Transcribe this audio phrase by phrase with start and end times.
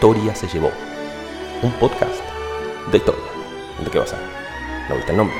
[0.00, 0.72] historia se llevó.
[1.60, 2.22] Un podcast
[2.90, 3.22] de historia.
[3.84, 4.18] ¿De qué vas a?
[4.88, 5.36] ¿No viste el nombre?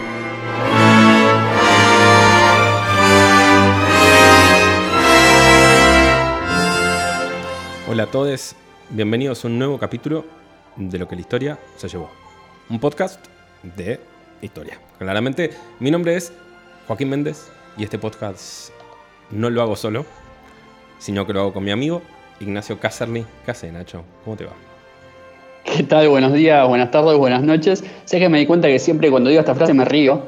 [7.88, 8.54] Hola a todos,
[8.90, 10.26] bienvenidos a un nuevo capítulo
[10.77, 12.10] de lo que la historia se llevó.
[12.68, 13.24] Un podcast
[13.63, 13.99] de
[14.42, 14.78] historia.
[14.99, 16.34] Claramente, mi nombre es
[16.86, 18.72] Joaquín Méndez y este podcast
[19.30, 20.04] no lo hago solo,
[20.98, 22.02] sino que lo hago con mi amigo
[22.40, 23.24] Ignacio Caserny.
[23.44, 24.02] ¿Qué hace, Nacho?
[24.24, 24.52] ¿Cómo te va?
[25.64, 26.08] ¿Qué tal?
[26.08, 27.84] Buenos días, buenas tardes, buenas noches.
[28.06, 30.22] Sé que me di cuenta que siempre cuando digo esta frase me río,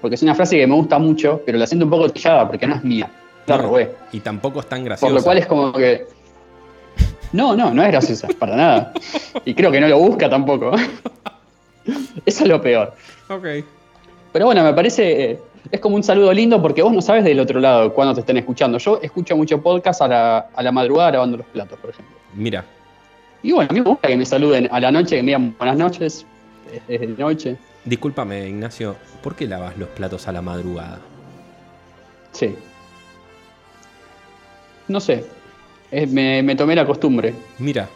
[0.00, 2.66] porque es una frase que me gusta mucho, pero la siento un poco trillada porque
[2.66, 3.10] no es mía.
[3.46, 3.94] La No, robé.
[4.10, 5.12] Y tampoco es tan gracioso.
[5.12, 6.06] Por lo cual es como que.
[7.32, 8.92] No, no, no es graciosa, para nada.
[9.44, 10.72] Y creo que no lo busca tampoco.
[12.26, 12.94] Eso es lo peor.
[13.28, 13.46] Ok.
[14.32, 15.38] Pero bueno, me parece.
[15.64, 18.20] Eh, Es como un saludo lindo porque vos no sabes del otro lado cuando te
[18.20, 18.78] estén escuchando.
[18.78, 22.16] Yo escucho mucho podcast a la, a la madrugada lavando los platos, por ejemplo.
[22.34, 22.64] Mira,
[23.42, 25.54] Y bueno, a mí me gusta que me saluden a la noche, que me digan
[25.58, 26.26] buenas noches,
[26.72, 27.56] eh, es de noche.
[27.84, 30.98] discúlpame, Ignacio, ¿por qué lavas los platos a la madrugada?
[32.32, 32.54] Sí.
[34.88, 35.24] No sé.
[35.90, 37.34] Es- me, me tomé la costumbre.
[37.58, 37.88] Mira,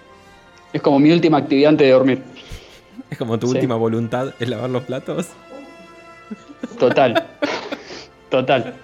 [0.72, 2.22] Es como mi última actividad antes de dormir.
[3.10, 3.54] es como tu Sí.
[3.54, 5.28] última voluntad es lavar los platos.
[6.80, 7.26] Total.
[8.30, 8.74] Total.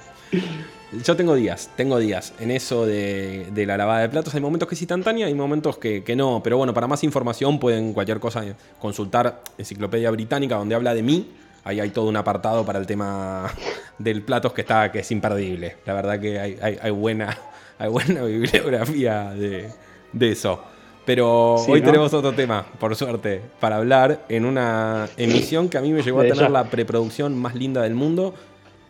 [1.05, 4.35] Yo tengo días, tengo días en eso de, de la lavada de platos.
[4.35, 6.41] Hay momentos que es instantánea, hay momentos que, que no.
[6.43, 8.43] Pero bueno, para más información pueden cualquier cosa
[8.81, 11.31] consultar Enciclopedia Británica, donde habla de mí.
[11.63, 13.51] Ahí hay todo un apartado para el tema
[13.99, 15.77] del platos que está que es imperdible.
[15.87, 17.37] La verdad que hay, hay- hay buena,
[17.79, 19.71] hay buena bibliografía de,
[20.13, 20.61] de eso.
[21.07, 21.87] Pero Sí, hoy ¿no?
[21.87, 26.21] tenemos otro tema, por suerte, para hablar en una emisión que a mí me llevó
[26.21, 28.35] a tener la preproducción más linda del mundo.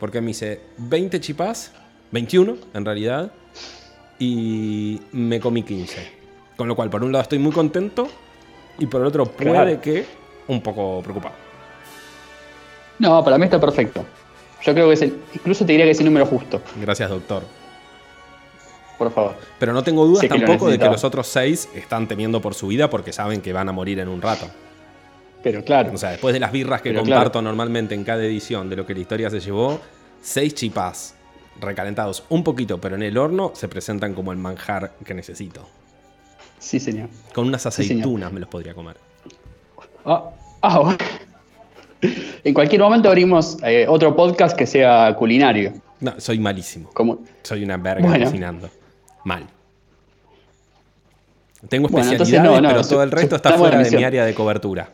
[0.01, 1.73] Porque me hice 20 chipás,
[2.11, 3.31] 21 en realidad,
[4.19, 6.19] y me comí 15.
[6.57, 8.09] Con lo cual, por un lado estoy muy contento,
[8.79, 9.81] y por el otro puede Claro.
[9.81, 10.07] que
[10.49, 11.35] un poco preocupado.
[12.99, 14.05] No, para mí está perfecto.
[14.63, 15.19] Yo creo que es el.
[15.35, 17.43] Incluso te diría que es el número justo, Gracias, doctor.
[18.99, 19.35] por favor.
[19.59, 22.41] Pero no tengo dudas Sí que lo tampoco de que los otros 6 están temiendo
[22.43, 24.47] por su vida porque saben que van a morir en un rato.
[25.43, 25.93] Pero claro.
[25.95, 27.43] O sea, después de las birras que Pero comparto claro.
[27.49, 29.81] normalmente en cada edición de lo que la historia se llevó,
[30.23, 31.15] 6 chipás
[31.61, 35.67] recalentados un poquito, pero en el horno, se presentan como el manjar que necesito.
[36.59, 37.09] Sí, señor.
[37.35, 38.97] Con unas Sí, aceitunas me los podría comer.
[40.05, 40.31] Ah,
[40.63, 40.99] ah, bueno.
[42.45, 45.75] En cualquier momento abrimos eh, otro podcast que sea culinario.
[46.01, 46.91] No, soy malísimo.
[46.95, 48.25] Como, Soy una verga Bueno.
[48.25, 48.71] cocinando.
[49.25, 49.47] Mal.
[51.69, 54.33] Tengo Bueno, especialidades, no, no, pero todo el resto está fuera de mi área de
[54.35, 54.89] cobertura.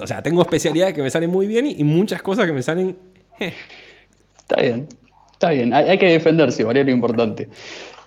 [0.00, 2.62] O sea, tengo especialidades que me salen muy bien y, y muchas cosas que me
[2.62, 2.96] salen.
[4.38, 4.88] Está bien,
[5.32, 5.72] está bien.
[5.74, 6.84] Hay, hay que defenderse, ¿vale?
[6.84, 7.48] Lo importante.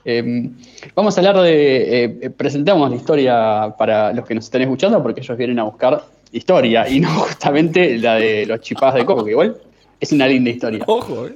[0.04, 0.50] Eh,
[0.96, 2.04] vamos a hablar de.
[2.04, 6.04] eh, presentamos la historia para los que nos estén escuchando, porque ellos vienen a buscar
[6.32, 9.58] historia y no justamente la de los chipás de coco, que igual
[10.00, 10.84] es una linda historia.
[10.88, 11.36] Ojo, eh.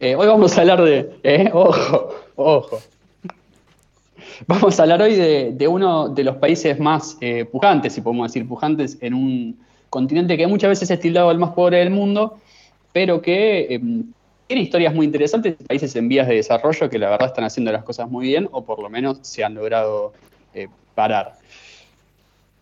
[0.00, 1.10] Eh, hoy vamos a hablar de.
[1.22, 2.78] eh, ojo, ojo.
[4.46, 7.16] Vamos a hablar hoy de, de uno de los países más
[7.50, 9.65] pujantes, si podemos decir pujantes, en un
[9.96, 12.36] continente que muchas veces es tildado el más pobre del mundo,
[12.92, 13.80] pero que eh,
[14.46, 17.82] tiene historias muy interesantes, países en vías de desarrollo que la verdad están haciendo las
[17.82, 20.12] cosas muy bien, o por lo menos se han logrado
[20.52, 21.38] eh, parar.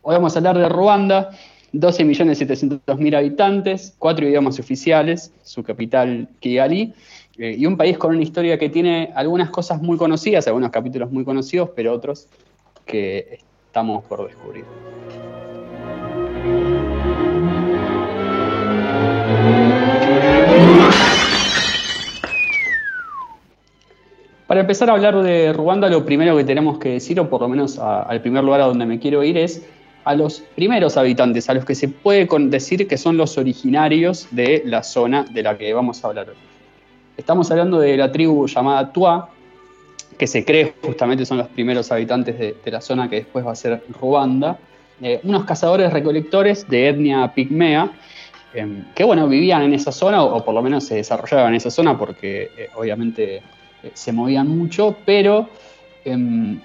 [0.02, 1.30] Hoy vamos a hablar de Ruanda,
[1.72, 6.94] 12.700.000 habitantes, cuatro idiomas oficiales, su capital Kigali,
[7.38, 11.10] eh, y un país con una historia que tiene algunas cosas muy conocidas, algunos capítulos
[11.10, 12.28] muy conocidos, pero otros
[12.86, 14.64] que estamos por descubrir.
[24.46, 27.48] Para empezar a hablar de Ruanda, lo primero que tenemos que decir, o por lo
[27.48, 29.66] menos al primer lugar a donde me quiero ir, es
[30.04, 34.62] a los primeros habitantes, a los que se puede decir que son los originarios de
[34.66, 36.36] la zona de la que vamos a hablar hoy.
[37.16, 39.30] Estamos hablando de la tribu llamada Tua,
[40.18, 43.56] que se cree justamente son los primeros habitantes de, la zona que después va a
[43.56, 44.58] ser Ruanda.
[45.00, 47.90] Eh, unos cazadores recolectores de etnia pigmea,
[48.52, 51.70] em, que bueno, vivían en esa zona, o, por lo menos se desarrollaban en esa
[51.70, 53.42] zona, porque eh, obviamente
[53.92, 55.48] se movían mucho, pero
[56.04, 56.60] em,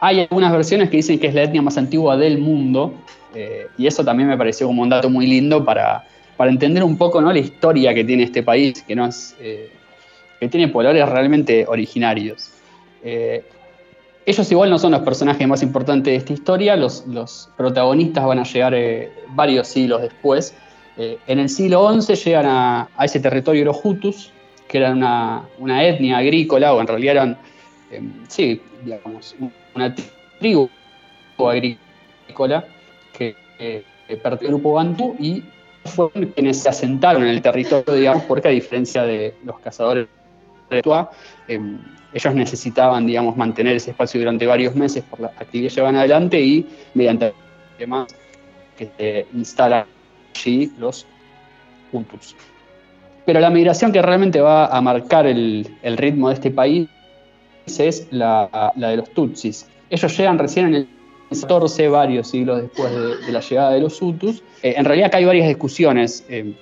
[0.00, 2.94] hay algunas versiones que dicen que es la etnia más antigua del mundo,
[3.34, 6.04] eh, y eso también me pareció como un dato muy lindo para,
[6.36, 7.32] para entender un poco ¿no?
[7.32, 9.08] la historia que tiene este país, que, no
[9.40, 9.70] eh,
[10.40, 12.50] que tiene pobladores realmente originarios.
[13.02, 13.44] Eh,
[14.24, 18.38] ellos igual no son los personajes más importantes de esta historia, los, los protagonistas van
[18.38, 20.54] a llegar eh, varios siglos después.
[20.96, 24.30] Eh, en el siglo XI llegan a, a ese territorio los Hutus,
[24.72, 27.38] que eran una, una etnia agrícola, o en realidad eran,
[27.90, 29.36] eh, sí, digamos,
[29.74, 29.94] una
[30.38, 30.70] tribu
[31.36, 32.64] agrícola
[33.12, 35.42] que eh, pertenece al grupo Bantu y
[35.84, 40.08] fueron quienes se asentaron en el territorio, digamos, porque a diferencia de los cazadores
[40.70, 41.10] de Tua,
[41.48, 41.78] em,
[42.14, 46.40] ellos necesitaban, digamos, mantener ese espacio durante varios meses por la actividad que llevan adelante
[46.40, 47.34] y mediante
[47.78, 48.06] demás
[48.78, 49.84] que se instalan
[50.34, 51.06] allí los
[51.92, 52.34] Hutus.
[53.24, 56.88] Pero la migración que realmente va a marcar el, ritmo de este país
[57.66, 59.66] es la, de los Tutsis.
[59.90, 60.88] Ellos llegan recién en el
[61.40, 64.42] 14, varios siglos después de, la llegada de los Hutus.
[64.62, 66.52] Eh, en realidad acá hay varias discusiones eh,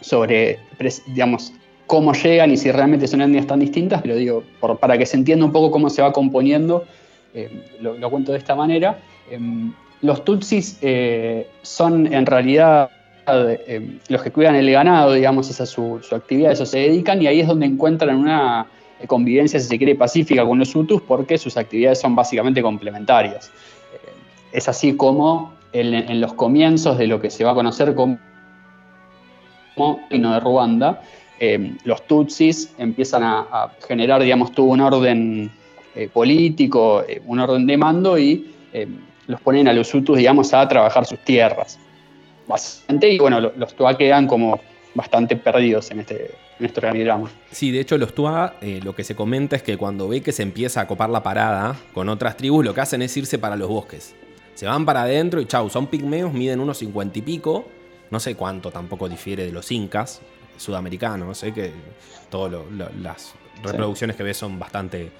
[0.00, 0.58] sobre,
[1.06, 1.52] digamos,
[1.86, 4.42] cómo llegan y si realmente son etnias tan distintas, pero digo,
[4.80, 6.84] para que se entienda un poco cómo se va componiendo,
[7.34, 7.50] eh,
[7.80, 8.98] lo, cuento de esta manera.
[9.30, 9.72] Em,
[10.02, 10.78] los Tutsis
[11.62, 12.90] son en realidad
[13.30, 17.26] eh, los que cuidan el ganado, digamos, esa es su, actividad, eso se dedican, y
[17.26, 18.66] ahí es donde encuentran una
[19.06, 23.48] convivencia, si se quiere, pacífica con los Hutus, porque sus actividades son básicamente complementarias.
[23.92, 24.10] Eh,
[24.52, 28.18] es así como en, los comienzos de lo que se va a conocer como
[30.10, 31.02] reino de Ruanda,
[31.40, 35.50] eh, los Tutsis empiezan a, generar, digamos, todo un orden
[36.12, 38.54] político, un orden de mando y
[39.26, 41.78] los ponen a los Hutus, digamos, a trabajar sus tierras
[42.48, 44.60] bastante, y bueno, los, Tua quedan como
[44.94, 47.30] bastante perdidos en este, en este organigrama.
[47.52, 50.32] Sí, de hecho los Tua eh, lo que se comenta es que cuando ve que
[50.32, 53.54] se empieza a copar la parada con otras tribus, lo que hacen es irse para
[53.54, 54.14] los bosques.
[54.54, 57.68] Se van para adentro y chau, son pigmeos, miden unos cincuenta y pico,
[58.10, 60.20] no sé cuánto tampoco difiere de los incas
[60.56, 61.70] sudamericanos, sé que
[62.30, 62.60] todas
[63.00, 65.10] las reproducciones que ves son bastante,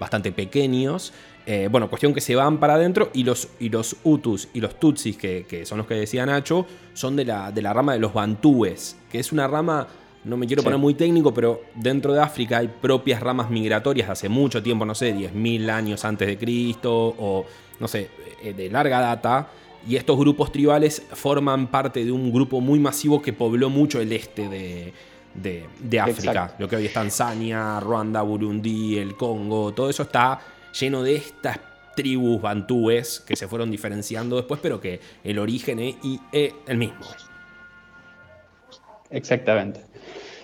[0.00, 1.12] bastante pequeños.
[1.48, 4.80] Eh, bueno, cuestión que se van para adentro y los, y los Hutus y los
[4.80, 8.12] Tutsis, que, son los que decía Nacho, son de la, de la rama de los
[8.12, 9.86] Bantúes, que es una rama,
[10.24, 14.28] no me quiero poner muy técnico, pero dentro de África hay propias ramas migratorias hace
[14.28, 17.46] mucho tiempo, no sé, 10.000 años antes de Cristo o,
[17.78, 18.10] no sé,
[18.42, 19.48] eh, de larga data.
[19.88, 24.12] Y estos grupos tribales forman parte de un grupo muy masivo que pobló mucho el
[24.12, 26.56] este de, África.
[26.58, 30.40] Lo que hoy es Tanzania, Ruanda, Burundi, el Congo, todo eso está
[30.78, 31.58] lleno de estas
[31.94, 35.96] tribus bantúes que se fueron diferenciando después, pero que el origen es,
[36.66, 37.04] el mismo.
[39.10, 39.80] Exactamente.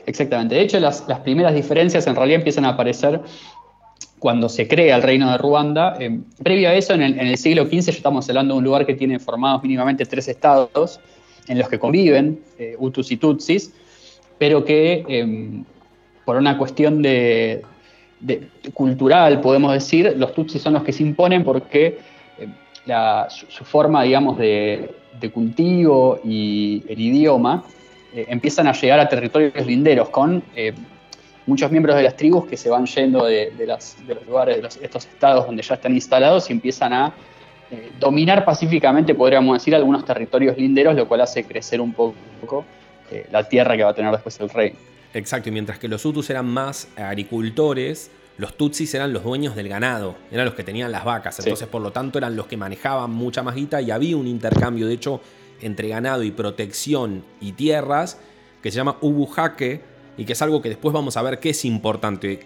[0.07, 0.57] Exactamente.
[0.57, 3.21] De hecho, las, primeras diferencias en realidad empiezan a aparecer
[4.19, 5.97] cuando se crea el reino de Ruanda.
[6.01, 8.95] Eh, previo a eso, en el, siglo XV, ya estamos hablando de un lugar que
[8.95, 10.99] tiene formados mínimamente tres estados
[11.49, 13.73] en los que conviven eh, Hutus y Tutsis,
[14.39, 15.63] pero que eh,
[16.25, 17.63] por una cuestión de,
[18.73, 21.99] cultural, podemos decir, los Tutsis son los que se imponen porque
[22.39, 22.49] eh,
[23.29, 24.95] su, forma, digamos, de,
[25.33, 27.63] cultivo y el idioma
[28.13, 30.73] eh, empiezan a llegar a territorios linderos con eh,
[31.47, 33.97] muchos miembros de las tribus que se van yendo de, los
[34.27, 37.13] lugares, de estos estados donde ya están instalados y empiezan a
[37.99, 42.65] dominar pacíficamente, podríamos decir, algunos territorios linderos, lo cual hace crecer un poco
[43.31, 44.75] la tierra que va a tener después el rey.
[45.15, 49.69] Exacto, y mientras que los Hutus eran más agricultores, los Tutsis eran los dueños del
[49.69, 53.11] ganado, eran los que tenían las vacas, entonces por lo tanto eran los que manejaban
[53.11, 55.21] mucha más guita y había un intercambio, de hecho,
[55.61, 58.19] entre ganado y protección y tierras
[58.63, 59.83] que se llama Ubujaque
[60.17, 62.41] y que es algo que después vamos a ver que es importante,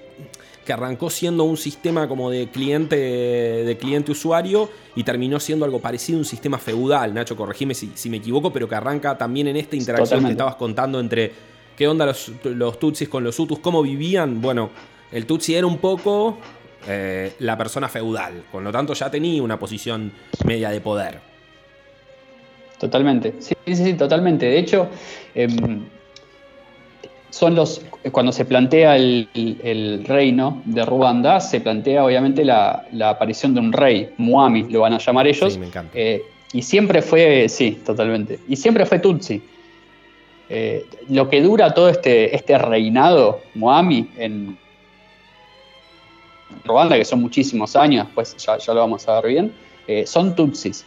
[0.64, 5.80] que arrancó siendo un sistema como de cliente de cliente usuario y terminó siendo algo
[5.80, 9.46] parecido a un sistema feudal, Nacho, corregime si, si me equivoco, pero que arranca también
[9.48, 13.82] en esta interacción que estabas contando entre qué onda los, Tutsis con los Hutus, cómo
[13.82, 14.40] vivían.
[14.40, 14.70] Bueno,
[15.12, 16.38] el Tutsi era un poco
[16.88, 20.10] eh, la persona feudal, con lo tanto ya tenía una posición
[20.44, 21.20] media de poder.
[22.78, 24.46] Totalmente, sí, sí, sí totalmente.
[24.46, 24.88] De hecho,
[25.34, 25.84] em,
[27.30, 27.82] son los.
[28.12, 34.10] Cuando se plantea el, reino de Ruanda, se plantea obviamente la, aparición de un rey,
[34.16, 35.52] Muami, lo van a llamar ellos.
[35.52, 35.92] Sí, me encanta.
[35.94, 38.38] Eh, y siempre fue, sí, totalmente.
[38.48, 39.42] Y siempre fue Tutsi.
[40.48, 44.56] Eh, lo que dura todo este, este reinado Moami en
[46.64, 49.52] Ruanda, que son muchísimos años, después ya, lo vamos a ver bien,
[49.88, 50.84] eh, son Tutsis.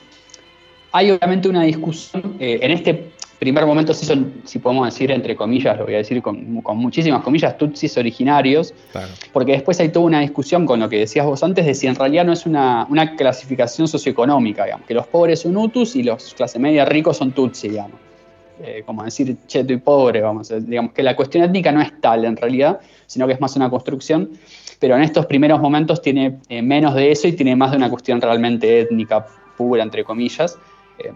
[0.92, 5.36] Hay obviamente una discusión, eh, en este primer momento sí son, si podemos decir entre
[5.36, 8.74] comillas, lo voy a decir con, muchísimas comillas, Tutsis originarios,
[9.34, 11.96] porque después hay toda una discusión con lo que decías vos antes de si en
[11.96, 16.34] realidad no es una, una clasificación socioeconómica, digamos, que los pobres son Hutus y los
[16.34, 18.09] clase media ricos son Tutsi, digamos.
[18.62, 22.26] Eh, como decir cheto y pobre, vamos, digamos que la cuestión étnica no es tal
[22.26, 24.32] en realidad, sino que es más una construcción,
[24.80, 27.90] pero en estos primeros momentos tiene eh, menos de eso y tiene más de una
[27.90, 29.26] cuestión realmente étnica
[29.58, 30.58] pura, entre comillas,
[30.98, 31.14] eh,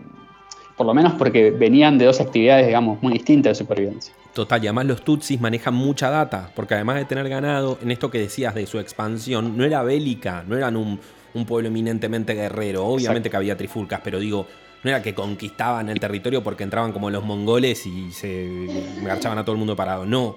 [0.77, 4.13] por lo menos porque venían de dos actividades, digamos, muy distintas de supervivencia.
[4.33, 8.09] Total, y además los Tutsis manejan mucha data, porque además de tener ganado, en esto
[8.09, 10.97] que decías de su expansión, no era bélica, no eran un,
[11.33, 12.85] un pueblo eminentemente guerrero.
[12.85, 14.47] Obviamente que había trifulcas, pero digo,
[14.83, 18.67] no era que conquistaban el territorio porque entraban como los mongoles y se
[19.01, 20.05] marchaban a todo el mundo parado.
[20.05, 20.35] No.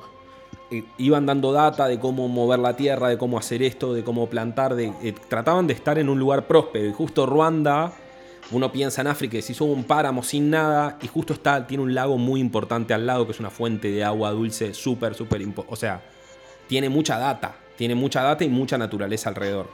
[0.71, 4.29] Eh, iban dando data de cómo mover la tierra, de cómo hacer esto, de cómo
[4.29, 4.77] plantar.
[4.77, 6.87] De, eh, trataban de estar en un lugar próspero.
[6.87, 7.93] Y justo Ruanda,
[8.53, 10.97] uno piensa en África y se hizo un páramo sin nada.
[11.03, 14.05] Y justo está, tiene un lago muy importante al lado, que es una fuente de
[14.05, 15.73] agua dulce súper, súper importante.
[15.73, 16.03] O sea,
[16.69, 17.57] tiene mucha data.
[17.77, 19.69] Tiene mucha data y mucha naturaleza alrededor.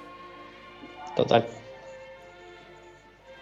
[1.15, 1.47] Total.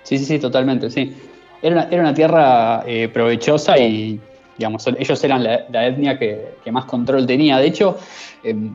[0.02, 1.14] Sí, sí, sí, totalmente, sí.
[1.62, 4.18] Era una, era una tierra eh, provechosa y,
[4.56, 7.58] digamos, ellos eran la, etnia que, más control tenía.
[7.58, 7.98] De hecho,
[8.42, 8.72] em,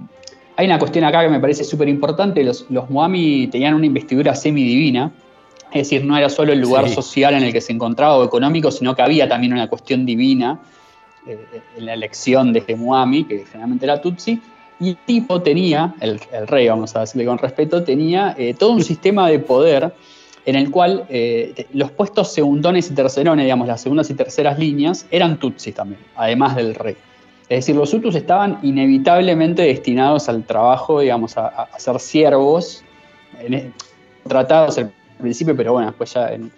[0.55, 2.43] hay una cuestión acá que me parece súper importante.
[2.43, 5.11] Los, los Moami tenían una investidura semidivina,
[5.71, 8.71] es decir, no era solo el lugar social en el que se encontraba o económico,
[8.71, 10.59] sino que había también una cuestión divina
[11.27, 11.37] eh,
[11.75, 14.39] en la elección de este Muami, que generalmente era Tutsi.
[14.79, 18.83] Y el tipo tenía, el, rey, vamos a decirle con respeto, tenía eh, todo un
[18.83, 19.93] sistema de poder
[20.45, 25.07] en el cual eh, los puestos segundones y tercerones, digamos, las segundas y terceras líneas,
[25.09, 26.95] eran tutsis también, además del rey.
[27.49, 32.83] Es decir, los hutus estaban inevitablemente destinados al trabajo, digamos, a, ser siervos,
[33.39, 33.71] e,
[34.27, 36.51] tratados al principio, pero bueno, después ya en,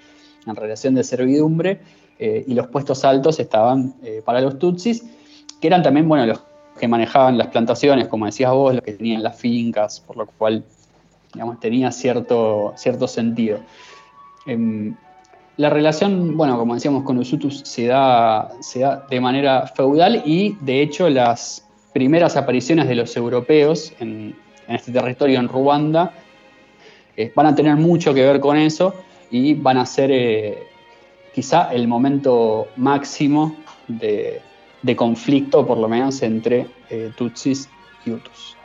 [0.45, 1.79] relación de servidumbre,
[2.19, 5.03] eh, y los puestos altos estaban eh, para los tutsis,
[5.59, 6.41] que eran también, bueno, los
[6.79, 10.63] que manejaban las plantaciones, como decías vos, los que tenían las fincas, por lo cual
[11.33, 13.59] digamos, tenía cierto, cierto sentido.
[14.45, 14.95] Em,
[15.57, 20.21] la relación, bueno, como decíamos con los Hutus, se da, se da de manera feudal
[20.25, 24.35] y de hecho las primeras apariciones de los europeos en,
[24.67, 26.13] este territorio, en Ruanda,
[27.15, 28.93] eh, van a tener mucho que ver con eso
[29.31, 30.59] y van a ser eh,
[31.33, 33.55] quizá el momento máximo
[33.87, 34.41] de,
[34.95, 37.69] conflicto, por lo menos entre eh, Tutsis
[38.05, 38.56] y Hutus.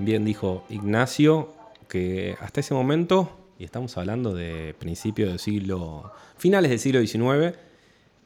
[0.00, 1.48] Bien dijo Ignacio
[1.88, 7.56] que hasta ese momento, y estamos hablando de principios del siglo, finales del siglo XIX,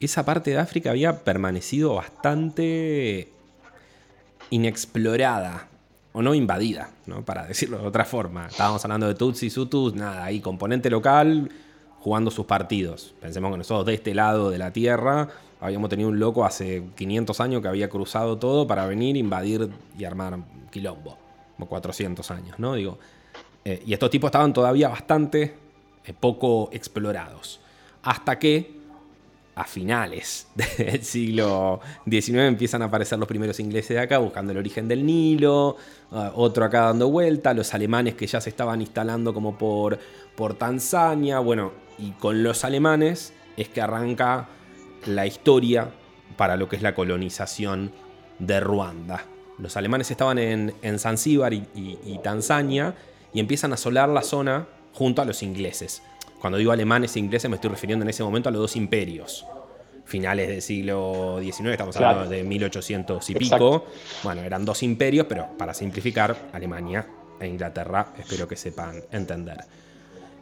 [0.01, 3.29] esa parte de África había permanecido bastante
[4.51, 5.69] inexplorada
[6.13, 6.91] o no invadida,
[7.27, 8.47] para decirlo de otra forma.
[8.47, 11.51] Estábamos hablando de Tutsis, Hutus, nada, ahí componente local
[12.01, 13.15] jugando sus partidos.
[13.21, 15.29] Pensemos que nosotros de este lado de la tierra
[15.61, 20.05] habíamos tenido un loco hace 500 años que había cruzado todo para venir, invadir y
[20.05, 20.39] armar
[20.71, 21.18] quilombo
[21.59, 22.75] como 400 años, ¿no?
[22.75, 22.99] Digo,
[23.65, 25.55] eh, y estos tipos estaban todavía bastante
[26.05, 27.61] eh, poco explorados.
[28.03, 28.79] Hasta que
[29.57, 34.59] a finales del siglo XIX empiezan a aparecer los primeros ingleses de acá buscando el
[34.59, 35.77] origen del Nilo,
[36.13, 39.99] uh, otro acá dando vuelta, los alemanes que ya se estaban instalando como por,
[40.37, 44.49] por Tanzania, bueno, y con los alemanes es que arranca
[45.07, 45.91] la historia
[46.37, 47.91] para lo que es la colonización
[48.39, 49.25] de Ruanda
[49.59, 52.95] los alemanes estaban en, Zanzíbar y, Tanzania
[53.33, 56.03] y empiezan a asolar la zona junto a los ingleses.
[56.41, 59.45] Cuando digo alemanes e ingleses me estoy refiriendo en ese momento a los dos imperios.
[60.05, 63.87] Finales del siglo XIX, estamos hablando de 1800 y pico.
[64.23, 67.07] Bueno, eran dos imperios, pero para simplificar, Alemania
[67.39, 69.59] e Inglaterra, espero que sepan entender.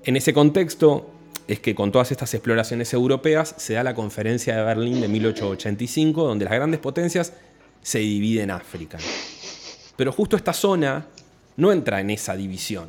[0.05, 1.11] En ese contexto
[1.49, 6.25] es que con todas estas exploraciones europeas se da la conferencia de Berlín de 1885,
[6.25, 7.33] donde las grandes potencias
[7.87, 8.99] se divide en África.
[9.97, 11.07] Pero justo esta zona
[11.57, 12.88] no entra en esa división.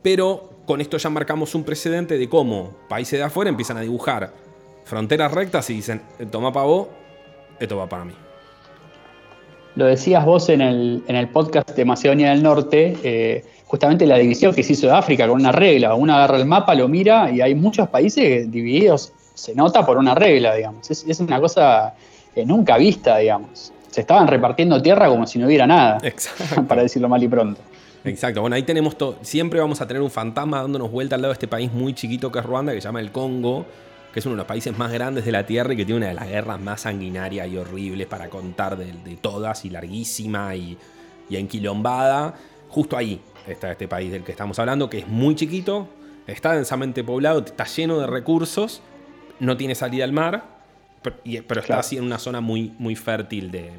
[0.00, 4.32] Pero con esto ya marcamos un precedente de cómo países de afuera empiezan a dibujar
[4.84, 6.88] fronteras rectas y dicen, toma para vos,
[7.60, 8.14] esto va para mí.
[9.76, 14.16] Lo decías vos en el, en el podcast de Macedonia del Norte, eh, justamente la
[14.16, 15.94] división que se hizo de África con una regla.
[15.94, 20.14] Uno agarra el mapa, lo mira y hay muchos países divididos, se nota por una
[20.14, 20.90] regla, digamos.
[20.90, 21.94] Es, una cosa
[22.46, 25.98] nunca vista, digamos se estaban repartiendo tierra como si no hubiera nada.
[26.02, 26.66] Exacto.
[26.66, 27.60] Para decirlo mal y pronto.
[28.04, 29.18] Exacto, bueno, ahí tenemos todo.
[29.20, 32.32] Siempre vamos a tener un fantasma dándonos vuelta al lado de este país muy chiquito
[32.32, 33.66] que es Ruanda, que se llama el Congo,
[34.12, 36.08] que es uno de los países más grandes de la tierra y que tiene una
[36.08, 40.78] de las guerras más sanguinarias y horribles para contar de, todas, y larguísima y,
[41.28, 42.34] y enquilombada.
[42.70, 45.86] Justo ahí está este país del que estamos hablando, que es muy chiquito,
[46.26, 48.80] está densamente poblado, está lleno de recursos,
[49.40, 50.59] no tiene salida al mar
[51.02, 53.72] pero, está así en una zona muy, muy fértil de,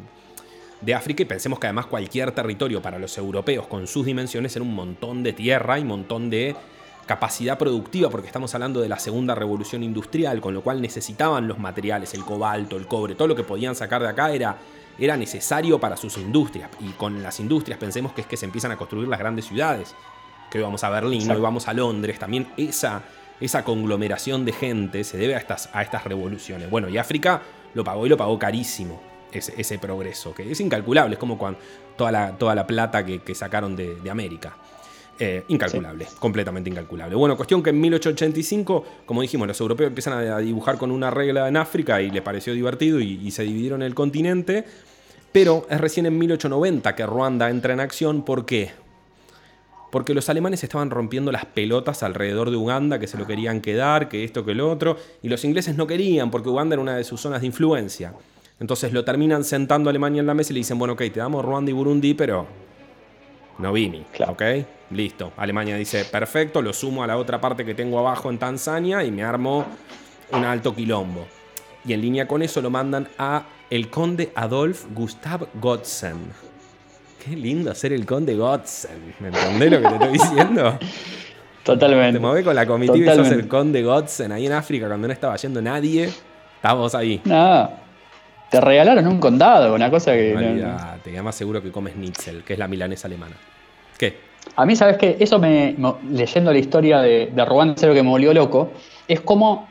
[0.81, 4.63] de África y pensemos que además cualquier territorio para los europeos con sus dimensiones era
[4.63, 6.55] un montón de tierra y un montón de
[7.05, 11.59] capacidad productiva, porque estamos hablando de la segunda revolución industrial, con lo cual necesitaban los
[11.59, 14.57] materiales, el cobalto, el cobre, todo lo que podían sacar de acá era,
[14.97, 16.69] era necesario para sus industrias.
[16.79, 19.93] Y con las industrias pensemos que es que se empiezan a construir las grandes ciudades,
[20.49, 23.03] que hoy vamos a Berlín, hoy vamos a Londres, también esa
[23.41, 26.69] esa conglomeración de gente se debe a estas, a estas revoluciones.
[26.69, 27.41] Bueno, y África
[27.73, 29.01] lo pagó y lo pagó carísimo.
[29.31, 31.59] ese, progreso, que es incalculable, es como cuando
[31.97, 34.55] toda la, toda la plata que, sacaron de, América.
[35.17, 37.15] Eh, incalculable, completamente incalculable.
[37.15, 41.47] Bueno, cuestión que en 1885, como dijimos, los europeos empiezan a dibujar con una regla
[41.47, 44.65] en África y les pareció divertido y, y se dividieron el continente.
[45.31, 48.23] Pero es recién en 1890 que Ruanda entra en acción.
[48.23, 48.71] ¿Por qué?
[49.91, 54.09] Porque los alemanes estaban rompiendo las pelotas alrededor de Uganda, que se lo querían quedar,
[54.09, 57.03] que esto, que lo otro, y los ingleses no querían, porque Uganda era una de
[57.03, 58.13] sus zonas de influencia.
[58.59, 61.19] Entonces lo terminan sentando a Alemania en la mesa y le dicen, bueno, ok, te
[61.19, 62.47] damos Ruanda y Burundi, pero
[63.57, 64.41] no vini, ¿ok?
[64.91, 65.33] Listo.
[65.35, 69.11] Alemania dice, perfecto, lo sumo a la otra parte que tengo abajo en Tanzania y
[69.11, 69.65] me armo
[70.31, 71.27] un alto quilombo.
[71.83, 76.50] Y en línea con eso lo mandan a el conde Adolf Gustav Gotzen
[77.23, 79.13] Qué lindo ser el conde Gotzen.
[79.19, 80.79] ¿Me entendés lo que te estoy diciendo?
[81.63, 82.13] Totalmente.
[82.13, 85.13] Te mueves con la comitiva y sos el conde Gotzen ahí en África cuando no
[85.13, 86.09] estaba yendo nadie.
[86.55, 87.21] Estábamos ahí.
[87.25, 87.69] No.
[88.49, 90.33] Te regalaron un condado, una cosa que.
[90.33, 93.35] No, te más seguro que comes Nitzel, que es la milanesa alemana.
[93.97, 94.17] ¿Qué?
[94.55, 95.17] A mí, ¿sabes qué?
[95.19, 95.75] Eso me.
[96.09, 98.71] Leyendo la historia de, de Ruanda, lo que me volvió loco.
[99.07, 99.69] Es como.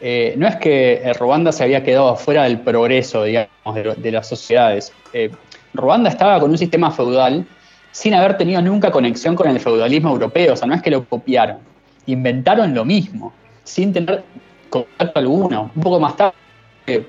[0.00, 4.28] Eh, no es que eh, Ruanda se había quedado fuera del progreso, digamos, de, las
[4.28, 4.92] sociedades.
[5.12, 5.30] Eh,
[5.74, 7.46] Ruanda estaba con un sistema feudal
[7.90, 11.04] sin haber tenido nunca conexión con el feudalismo europeo, o sea, no es que lo
[11.04, 11.58] copiaron,
[12.06, 13.32] inventaron lo mismo,
[13.64, 14.22] sin tener
[14.70, 16.34] contacto alguno, un poco más tarde,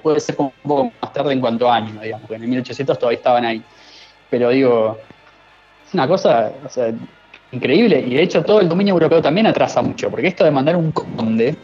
[0.01, 2.97] puede ser un poco más tarde en cuanto a años, digamos, porque en el 1800
[2.97, 3.61] todavía estaban ahí,
[4.29, 4.97] pero digo,
[5.85, 6.51] es una cosa
[7.51, 10.75] increíble, y de hecho todo el dominio europeo también atrasa mucho, porque esto de mandar
[10.75, 11.55] un conde,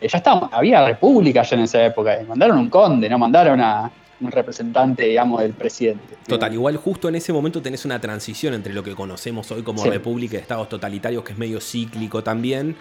[0.00, 3.90] eh, ya estaba, había república ya en esa época, mandaron un conde, no mandaron a
[4.22, 6.16] un representante, digamos, del presidente.
[6.26, 9.84] Total, igual justo en ese momento tenés una transición entre lo que conocemos hoy como
[9.84, 12.76] república de estados totalitarios, que es medio cíclico también,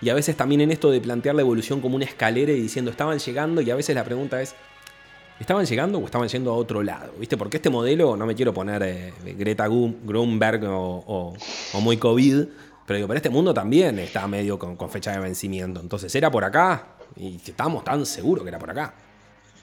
[0.00, 2.90] y a veces también en esto de plantear la evolución como una escalera y diciendo
[2.90, 4.54] estaban llegando, y a veces la pregunta es,
[5.40, 7.12] ¿estaban llegando o estaban yendo a otro lado?
[7.18, 7.36] ¿Viste?
[7.36, 11.34] Porque este modelo, no me quiero poner eh, Greta Grunberg o,
[11.80, 12.44] muy COVID,
[12.86, 15.80] pero digo, pero este mundo también está medio con, con fecha de vencimiento.
[15.80, 16.88] Entonces, ¿era por acá?
[17.16, 18.94] Y estamos tan seguros que era por acá.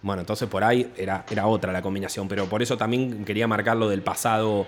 [0.01, 3.77] Bueno, entonces por ahí era, era otra la combinación, pero por eso también quería marcar
[3.77, 4.65] lo del pasado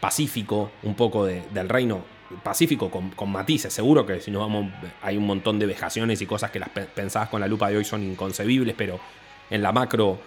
[0.00, 2.02] pacífico, un poco del reino
[2.42, 3.72] pacífico con, matices.
[3.72, 4.70] Seguro que si nos vamos,
[5.02, 7.84] hay un montón de vejaciones y cosas que las pensadas con la lupa de hoy
[7.84, 9.00] son inconcebibles, pero
[9.50, 10.18] en la macro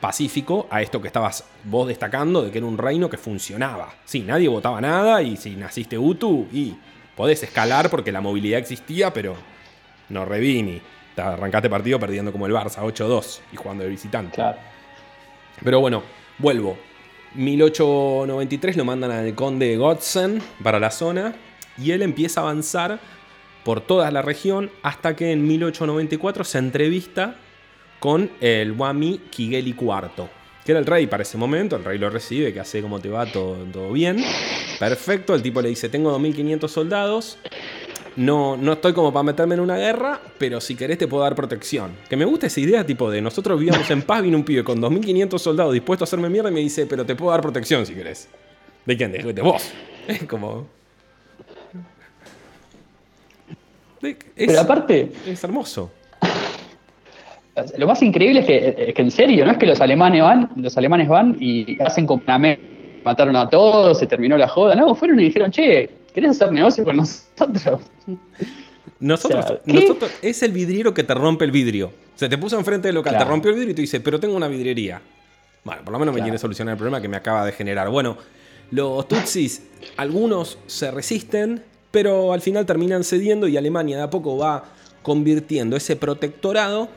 [0.00, 3.94] pacífico a esto que estabas vos destacando de que era un reino que funcionaba.
[4.04, 6.74] Sí, nadie votaba nada y si naciste Utu y
[7.16, 9.34] podés escalar porque la movilidad existía, pero
[10.10, 10.80] no revini
[11.16, 14.34] arrancaste partido perdiendo como el Barça, 8-2 y jugando de visitante.
[14.34, 14.58] Claro.
[15.62, 16.02] Pero bueno,
[16.38, 16.76] vuelvo.
[17.34, 21.34] 1893 lo mandan al conde Godsen para la zona
[21.76, 23.00] y él empieza a avanzar
[23.64, 27.36] por toda la región hasta que en 1894 se entrevista
[27.98, 30.28] con el Wami Kigeli IV,
[30.64, 31.76] que era el rey para ese momento.
[31.76, 34.22] El rey lo recibe, que hace como te va, todo, todo bien.
[34.78, 37.38] Perfecto, el tipo le dice, tengo 2.500 soldados,
[38.16, 41.34] no, no estoy como para meterme en una guerra, pero si querés te puedo dar
[41.34, 41.92] protección.
[42.08, 44.80] Que me gusta esa idea, tipo de nosotros vivíamos en paz, viene un pibe con
[44.80, 47.94] 2.500 soldados dispuesto a hacerme mierda y me dice, pero te puedo dar protección si
[47.94, 48.28] querés.
[48.86, 49.12] ¿De quién?
[49.12, 49.72] De, vos.
[50.06, 50.66] Es como...
[54.36, 55.12] pero aparte...
[55.26, 55.90] Es hermoso.
[57.78, 60.50] Lo más increíble es que, es que, en serio, no es que los alemanes van,
[60.56, 62.22] los alemanes van y hacen como
[63.04, 66.84] mataron a todos, se terminó la joda, no, fueron y dijeron, che, ¿Querés hacer negocio
[66.84, 67.82] con nosotros?
[69.00, 71.92] Nosotros, nosotros es el vidriero que te rompe el vidrio.
[72.14, 74.36] Se te puso enfrente del local, te rompió el vidrio y tú dices, pero tengo
[74.36, 75.02] una vidriería.
[75.64, 77.90] Bueno, por lo menos me quiere solucionar el problema que me acaba de generar.
[77.90, 78.16] Bueno,
[78.70, 79.62] los Tutsis,
[79.96, 84.64] algunos se resisten, pero al final terminan cediendo y Alemania de a poco va
[85.02, 86.88] convirtiendo ese protectorado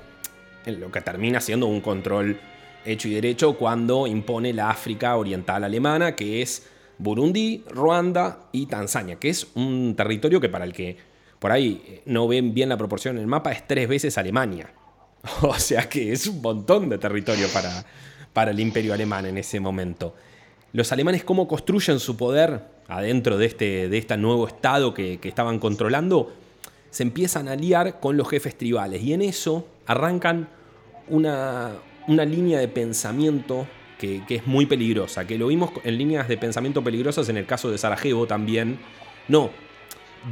[0.65, 2.39] en lo que termina siendo un control
[2.85, 9.17] hecho y derecho cuando impone la África Oriental Alemana, que es Burundi, Ruanda y Tanzania,
[9.17, 10.97] que es un territorio que para el que
[11.39, 14.71] por ahí eh, no ven bien la proporción en el mapa es tres veces Alemania.
[15.41, 17.85] O sea que es un montón de territorio para,
[18.33, 20.15] para el imperio alemán en ese momento.
[20.73, 25.27] Los alemanes cómo construyen su poder adentro de este, de este nuevo estado que, que
[25.27, 26.33] estaban controlando,
[26.89, 30.49] se empiezan a liar con los jefes tribales y en eso arrancan
[31.09, 31.71] una,
[32.07, 36.83] una línea de pensamiento que, es muy peligrosa, que lo vimos en líneas de pensamiento
[36.83, 38.79] peligrosas en el caso de Sarajevo también.
[39.27, 39.51] No,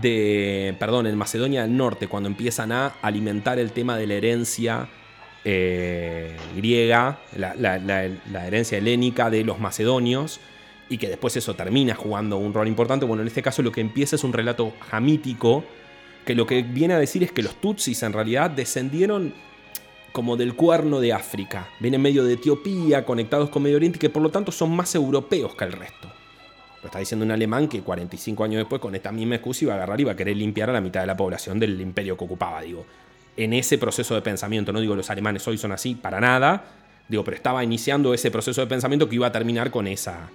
[0.01, 4.87] de, perdón, en Macedonia del Norte, cuando empiezan a alimentar el tema de la herencia
[5.43, 10.39] eh, griega, la, herencia helénica de los macedonios,
[10.87, 13.05] y que después eso termina jugando un rol importante.
[13.05, 15.63] Bueno, en este caso lo que empieza es un relato jamítico,
[16.25, 19.33] que lo que viene a decir es que los Tutsis en realidad descendieron
[20.15, 21.67] como del cuerno de África.
[21.81, 25.55] Vienen medio de Etiopía, conectados con Medio Oriente, que por lo tanto son más europeos
[25.55, 26.07] que el resto.
[26.81, 29.75] Lo está diciendo un alemán que 45 años después, con esta misma excusa, iba a
[29.75, 32.23] agarrar y iba a querer limpiar a la mitad de la población del imperio que
[32.23, 32.85] ocupaba, digo.
[33.35, 36.63] En ese proceso de pensamiento, no digo los alemanes hoy son así, para nada,
[37.09, 40.29] digo, pero estaba iniciando ese proceso de pensamiento que iba a terminar con esa,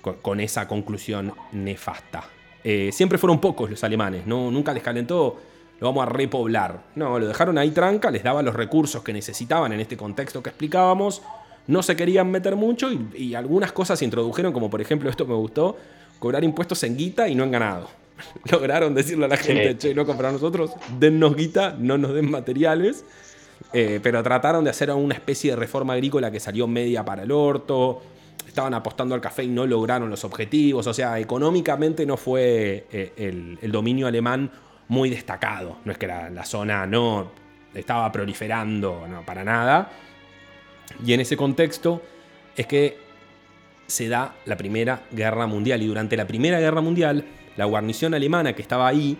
[0.00, 2.22] con, esa conclusión nefasta.
[2.62, 4.48] Eh, siempre fueron pocos los alemanes, ¿no?
[4.52, 5.38] nunca les calentó
[5.80, 6.82] lo vamos a repoblar.
[6.96, 10.50] No, lo dejaron ahí tranca, les daba los recursos que necesitaban en este contexto que
[10.50, 11.22] explicábamos.
[11.66, 15.34] No se querían meter mucho y, algunas cosas se introdujeron, como por ejemplo, esto me
[15.34, 15.76] gustó,
[16.18, 17.88] cobrar impuestos en guita y no en ganado.
[18.50, 23.04] Lograron decirle a la gente, che, loco, para nosotros, dennos guita, no nos den materiales.
[23.72, 27.30] Eh, pero trataron de hacer una especie de reforma agrícola que salió media para el
[27.30, 28.00] orto.
[28.46, 30.86] Estaban apostando al café y no lograron los objetivos.
[30.86, 34.50] O sea, económicamente no fue eh, el, el dominio alemán
[34.88, 35.78] muy destacado.
[35.84, 37.30] No es que la, zona no
[37.74, 39.90] estaba proliferando, no, para nada.
[41.04, 42.02] Y en ese contexto
[42.56, 42.98] es que
[43.86, 45.82] se da la Primera Guerra Mundial.
[45.82, 47.24] Y durante la Primera Guerra Mundial,
[47.56, 49.16] la guarnición alemana que estaba ahí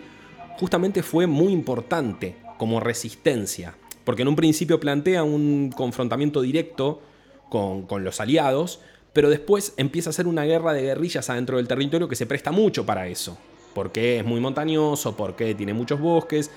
[0.57, 3.75] justamente fue muy importante como resistencia.
[4.03, 7.01] Porque en un principio plantea un confrontamiento directo
[7.49, 8.81] con, con los aliados,
[9.13, 12.51] pero después empieza a ser una guerra de guerrillas adentro del territorio que se presta
[12.51, 13.37] mucho para eso
[13.79, 16.51] porque es muy montañoso, porque tiene muchos bosques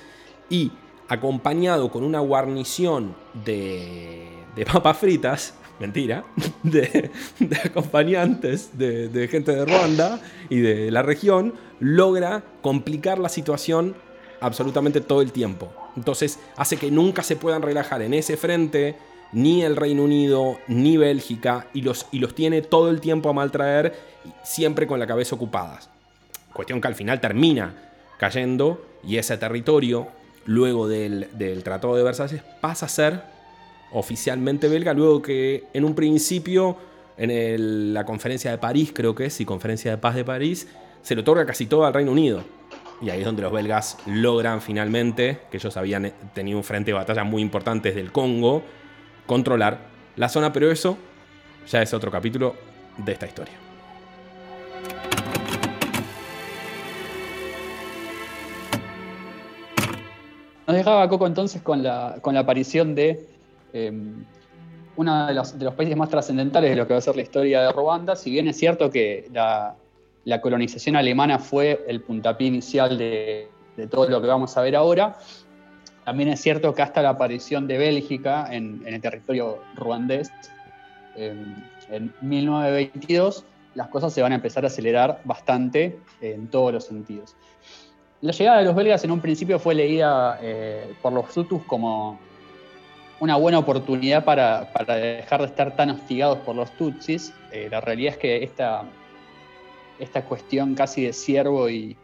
[0.50, 0.72] y
[1.06, 4.26] acompañado con una guarnición de,
[4.72, 6.24] papas fritas, mentira,
[6.64, 7.12] de,
[7.64, 13.94] acompañantes de, de, gente de Ruanda y de la región, logra complicar la situación
[14.40, 15.72] absolutamente todo el tiempo.
[15.96, 18.96] Entonces hace que nunca se puedan relajar en ese frente
[19.30, 23.32] ni el Reino Unido ni Bélgica y los, y los tiene todo el tiempo a
[23.32, 23.94] maltraer,
[24.42, 25.78] siempre con la cabeza ocupada.
[26.52, 27.74] Cuestión que al final termina
[28.18, 30.08] cayendo y ese territorio,
[30.46, 31.28] luego del,
[31.64, 33.22] Tratado de Versalles, pasa a ser
[33.92, 36.76] oficialmente belga, luego que en un principio,
[37.16, 40.68] en la conferencia de París, creo que es, y conferencia de paz de París,
[41.02, 42.44] se le otorga casi todo al Reino Unido.
[43.00, 46.94] Y ahí es donde los belgas logran finalmente, que ellos habían tenido un frente de
[46.94, 48.62] batalla muy importante desde el Congo,
[49.26, 49.78] controlar
[50.14, 50.96] la zona, pero eso
[51.68, 52.54] ya es otro capítulo
[52.98, 53.71] de esta historia.
[60.72, 63.28] Nos dejaba Coco entonces con la, aparición de
[63.74, 64.24] em,
[64.96, 67.72] uno de los, países más trascendentales de lo que va a ser la historia de
[67.72, 68.16] Ruanda.
[68.16, 69.76] Si bien es cierto que la,
[70.40, 73.50] colonización alemana fue el puntapié inicial de,
[73.90, 75.18] todo lo que vamos a ver ahora,
[76.06, 80.32] también es cierto que hasta la aparición de Bélgica en, el territorio ruandés
[81.16, 81.54] em,
[81.90, 87.36] en 1922, las cosas se van a empezar a acelerar bastante en todos los sentidos.
[88.22, 92.20] La llegada de los belgas en un principio fue leída eh, por los Hutus como
[93.18, 97.34] una buena oportunidad para, dejar de estar tan hostigados por los Tutsis.
[97.50, 98.84] Eh, la realidad es que esta,
[99.98, 101.96] esta cuestión casi de siervo y,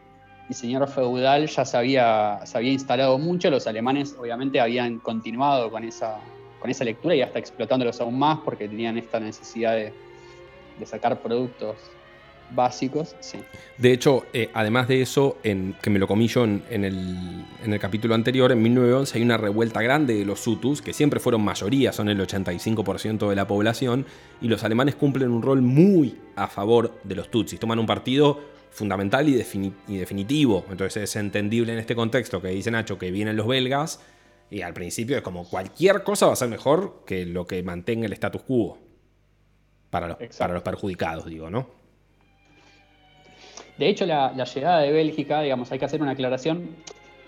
[0.51, 3.49] señor feudal ya se había, se había instalado mucho.
[3.49, 6.19] Los alemanes obviamente habían continuado con esa,
[6.59, 9.93] con esa lectura y hasta explotándolos aún más porque tenían esta necesidad de,
[10.81, 11.77] de sacar productos
[12.51, 13.39] básicos, sí.
[13.79, 18.15] De hecho, eh, además de eso, en, que me lo comí yo en, el, capítulo
[18.15, 22.09] anterior, en 1911 hay una revuelta grande de los Hutus, que siempre fueron mayoría, son
[22.09, 24.05] el 85% de la población,
[24.41, 28.41] y los alemanes cumplen un rol muy a favor de los Tutsis, toman un partido
[28.71, 33.47] fundamental y, definitivo, entonces es entendible en este contexto que dice Nacho que vienen los
[33.47, 34.01] belgas,
[34.51, 38.07] y al principio es como cualquier cosa va a ser mejor que lo que mantenga
[38.07, 38.79] el status quo.
[39.91, 41.78] Para para los perjudicados, digo, ¿no?
[43.79, 46.69] De hecho, la, llegada de Bélgica, digamos, hay que hacer una aclaración.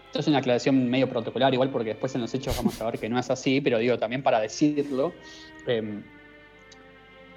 [0.06, 2.98] Esto es una aclaración medio protocolar, igual porque después en los hechos vamos a ver
[2.98, 5.12] que no es así, pero digo también para decirlo.
[5.66, 6.02] Em,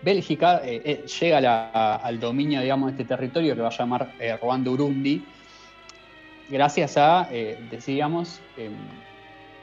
[0.02, 4.36] Bélgica eh, eh, llega al dominio, digamos, de este territorio que va a llamar eh,
[4.42, 5.24] Ruanda-Urundi,
[6.50, 7.30] gracias a,
[7.70, 8.74] decíamos, em,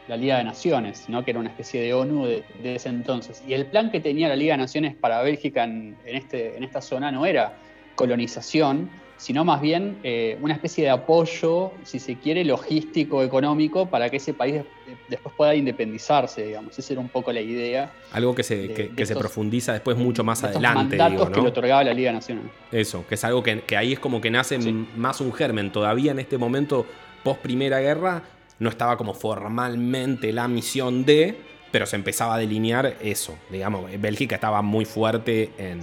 [0.06, 1.24] la Liga de Naciones, ¿no?
[1.24, 3.42] que era una especie de ONU de, ese entonces.
[3.46, 6.80] Y el plan que tenía la Liga de Naciones para Bélgica en, este, en esta
[6.80, 7.52] zona no era
[7.96, 14.08] colonización, sino más bien eh, una especie de apoyo, si se quiere, logístico, económico, para
[14.08, 14.62] que ese país
[15.08, 16.78] después pueda independizarse, digamos.
[16.78, 17.92] Esa era un poco la idea.
[18.12, 20.96] Algo que se, que, se profundiza después mucho más adelante.
[20.96, 22.50] Mandatos que le otorgaba la Liga Nacional.
[22.72, 24.58] Eso, que es algo que, ahí es como que nace
[24.96, 25.70] más un germen.
[25.70, 26.86] Todavía en este momento,
[27.22, 28.22] post Primera Guerra,
[28.58, 31.36] no estaba como formalmente la misión de,
[31.70, 33.36] pero se empezaba a delinear eso.
[33.50, 35.82] Digamos, Bélgica estaba muy fuerte en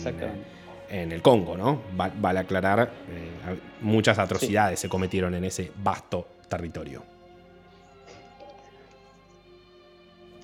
[0.89, 1.82] en el Congo, ¿no?
[1.95, 7.04] Vale aclarar, eh, muchas atrocidades se cometieron en ese vasto territorio.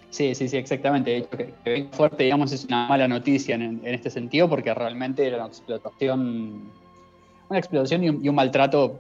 [0.10, 1.10] Sí, sí, sí, exactamente.
[1.10, 5.26] De hecho, que, que fuerte, digamos, es una mala noticia en, este sentido porque realmente
[5.26, 6.72] era una explotación,
[7.50, 9.00] una explotación y un, maltrato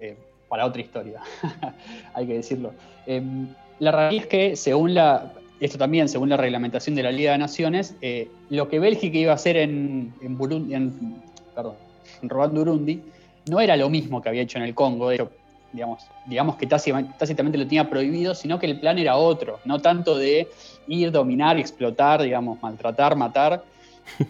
[0.00, 0.16] eh,
[0.48, 1.20] para otra historia,
[2.14, 2.72] hay que decirlo.
[3.06, 7.32] Em, la realidad es que, según la, esto también, según la reglamentación de la Liga
[7.32, 11.22] de Naciones, eh, lo que Bélgica iba a hacer en, Burundi, en,
[11.54, 11.74] perdón,
[12.22, 13.02] en Burundi,
[13.48, 15.10] no era lo mismo que había hecho en el Congo.
[15.10, 15.30] De hecho,
[15.72, 20.16] digamos, digamos que tácitamente lo tenía prohibido, sino que el plan era otro, no tanto
[20.16, 20.48] de
[20.88, 23.62] ir, dominar, explotar, digamos, maltratar, matar,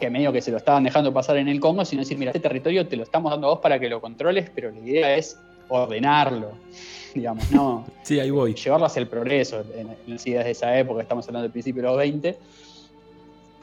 [0.00, 2.40] que medio que se lo estaban dejando pasar en el Congo, sino decir, mira, este
[2.40, 5.38] territorio te lo estamos dando a vos para que lo controles, pero la idea es
[5.70, 6.52] ordenarlo,
[7.14, 8.54] digamos, no sí, ahí voy.
[8.54, 11.88] llevarlo hacia el progreso en, las ideas de esa época, estamos hablando del principio de
[11.88, 12.38] los 20.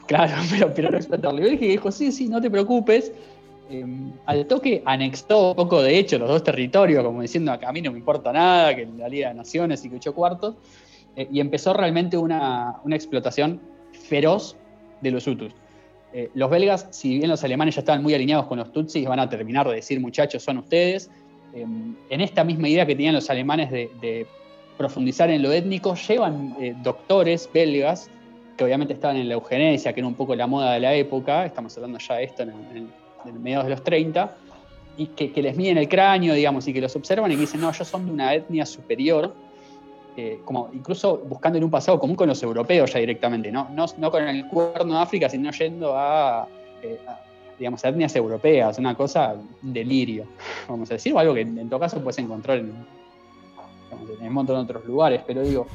[0.06, 1.46] Claro, pero, pero no explotarlo.
[1.46, 3.12] Y dijo, sí, sí, no te preocupes,
[3.70, 7.82] Em, al toque anexó un poco de hecho los dos territorios, como diciendo a mí
[7.82, 10.54] no me importa nada, que la Liga de Naciones y que ocho cuartos,
[11.16, 13.60] eh, y empezó realmente una, explotación
[13.92, 14.56] feroz
[15.02, 15.52] de los Hutus.
[16.14, 19.20] Eh, los belgas, si bien los alemanes ya estaban muy alineados con los Tutsis, van
[19.20, 21.10] a terminar de decir muchachos, son ustedes.
[21.52, 24.26] Em, en esta misma idea que tenían los alemanes de,
[24.76, 28.08] profundizar en lo étnico, llevan eh, doctores belgas,
[28.56, 31.44] que obviamente estaban en la eugenesia, que era un poco la moda de la época,
[31.44, 32.52] estamos hablando ya de esto en
[33.24, 34.34] en mediados de los 30,
[34.96, 37.70] y que, les miden el cráneo, digamos, y que los observan y que dicen, no,
[37.70, 39.32] ellos son de una etnia superior,
[40.16, 44.10] eh, como incluso buscando en un pasado común con los europeos ya directamente, no, no,
[44.10, 46.48] con el cuerno de África, sino yendo a,
[46.82, 46.98] eh,
[47.58, 50.26] digamos, etnias europeas, una cosa, delirio,
[50.68, 52.86] vamos a decir, o algo que en, todo caso puedes encontrar en,
[54.20, 55.66] en un montón de otros lugares, pero digo,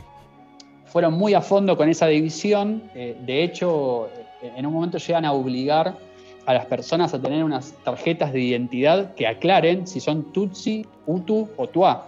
[0.86, 4.10] fueron muy a fondo con esa división, eh, de hecho,
[4.44, 5.98] en un momento llegan a obligar
[6.46, 11.50] a las personas a tener unas tarjetas de identidad que aclaren si son Tutsi, Hutu
[11.58, 12.08] o Tua.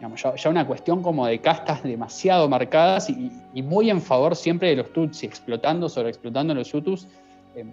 [0.00, 3.30] ya, una cuestión como de castas demasiado marcadas y,
[3.62, 7.08] muy en favor siempre de los Tutsi, explotando, sobre explotando los Hutus,
[7.54, 7.66] eh,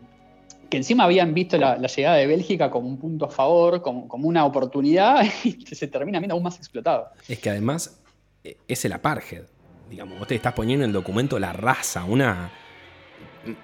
[0.73, 4.43] que encima habían visto la, llegada de Bélgica como un punto a favor, como, una
[4.43, 7.09] oportunidad, y se termina viendo aún más explotado.
[7.27, 8.01] Es que además
[8.43, 9.43] eh, es el apartheid.
[9.87, 12.49] Digamos, vos te estás poniendo en el documento la raza, una,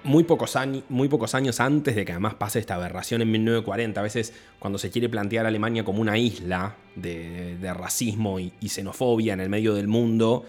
[0.04, 3.98] muy pocos, años, muy pocos años antes de que además pase esta aberración en 1940.
[3.98, 9.32] A veces cuando se quiere plantear a Alemania como una isla de, racismo y, xenofobia
[9.32, 10.44] en el medio del mundo,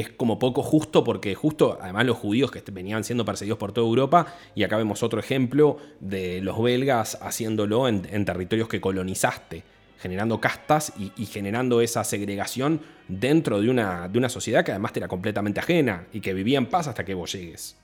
[0.00, 3.86] es como poco justo porque justo además los judíos que venían siendo perseguidos por toda
[3.86, 9.62] Europa, y acá vemos otro ejemplo de los belgas haciéndolo en, territorios que colonizaste
[10.00, 15.00] generando castas y, generando esa segregación dentro de una, de una sociedad que además te
[15.00, 17.76] era completamente ajena y que vivía en paz hasta que vos llegues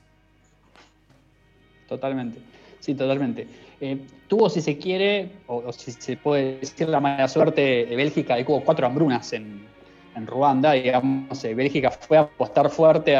[1.91, 2.39] totalmente.
[2.79, 3.45] Sí, totalmente.
[3.81, 3.97] Eh,
[4.29, 8.45] tuvo, si se quiere, o, si se puede decir la mala suerte de Bélgica, de
[8.45, 9.67] que hubo cuatro hambrunas en,
[10.15, 13.15] en Ruanda, digamos, eh, Bélgica fue a apostar fuerte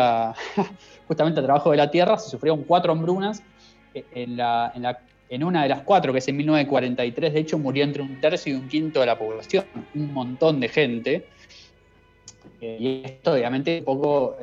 [1.07, 3.43] justamente al trabajo de la tierra, se sufrieron cuatro hambrunas,
[3.93, 4.05] eh,
[5.29, 8.53] en, una de las cuatro, que es en 1943, de hecho murió entre un tercio
[8.53, 11.27] y un quinto de la población, un montón de gente,
[12.61, 14.37] y esto obviamente un poco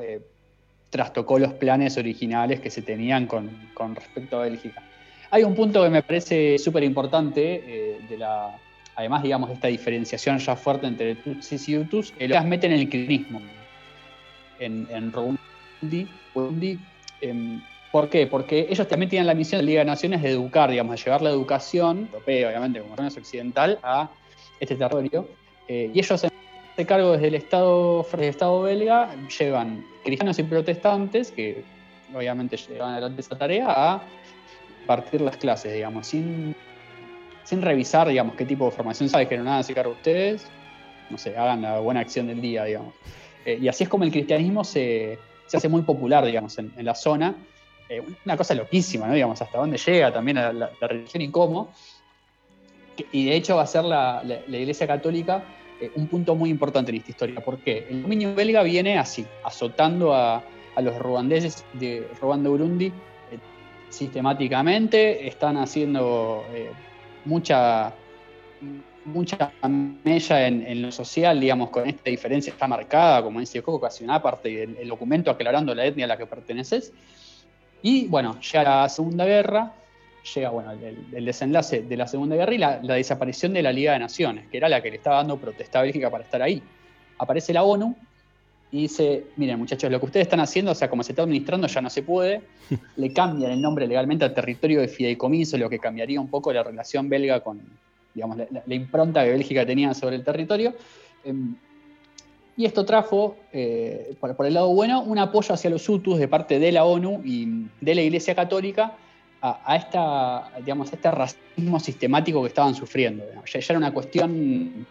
[0.91, 3.51] trastocó los planes originales que se tenían con,
[3.95, 4.83] respecto a Bélgica.
[5.31, 8.59] Hay un punto que me parece súper importante, eh, de la,
[8.99, 12.89] además, digamos, de esta diferenciación ya fuerte entre Tutsis y Hutus, las meten en el
[12.89, 13.41] cristianismo
[14.59, 16.09] en, en Rundi.
[17.21, 18.27] Em, ¿Por qué?
[18.27, 21.05] Porque ellos también tienen la misión de la Liga de Naciones de educar, digamos, de
[21.05, 24.11] llevar la educación europea, obviamente, como nación occidental, a
[24.59, 25.29] este territorio.
[25.69, 31.63] Eh, y ellos este cargo desde el Estado, Estado belga llevan cristianos y protestantes, que
[32.13, 34.03] obviamente llevan adelante esa tarea, a
[34.89, 36.57] partir las clases, digamos, sin,
[37.49, 40.47] sin revisar, digamos, qué tipo de formación sabe que no nada se carga ustedes,
[41.11, 42.95] no sé, hagan la buena acción del día, digamos.
[43.45, 45.19] Eh, y así es como el cristianismo se,
[45.53, 47.35] hace muy popular, digamos, en, la zona.
[47.89, 49.15] Eh, una cosa loquísima, ¿no?
[49.15, 51.73] Digamos, hasta dónde llega también la, religión y cómo.
[53.13, 55.43] Y de hecho va a ser la Iglesia Católica
[55.81, 57.41] eh, un punto muy importante en esta historia.
[57.41, 57.87] ¿Por qué?
[57.89, 60.43] El dominio belga viene así, azotando a,
[60.81, 62.91] los ruandeses de eh,
[63.89, 66.45] sistemáticamente, están haciendo
[67.29, 67.93] mucha
[69.05, 74.05] mucha mella en, lo social, digamos, con esta diferencia está marcada, como dice Coco, casi
[74.05, 76.93] una parte del documento aclarando la etnia a la que perteneces.
[77.83, 79.73] Y bueno, ya la Segunda Guerra,
[80.35, 84.01] llega bueno, el, desenlace de la Segunda Guerra y la, desaparición de la Liga de
[84.01, 86.63] Naciones, que era la que le estaba dando protesta a Bélgica para estar ahí.
[87.19, 87.97] Aparece la ONU
[88.71, 91.67] y dice, miren muchachos, lo que ustedes están haciendo, o sea, como se está administrando
[91.67, 92.43] ya no se puede,
[92.97, 96.63] le cambian el nombre legalmente al territorio de fideicomiso, lo que cambiaría un poco la
[96.63, 97.61] relación belga con,
[98.15, 100.75] digamos, la, impronta que Bélgica tenía sobre el territorio.
[101.25, 101.57] Em,
[102.57, 106.59] Y esto trajo, eh, por, el lado bueno, un apoyo hacia los Hutus de parte
[106.59, 108.97] de la ONU y de la Iglesia Católica
[109.41, 113.25] a, esta, digamos, este racismo sistemático que estaban sufriendo.
[113.47, 114.87] Ya, era una cuestión,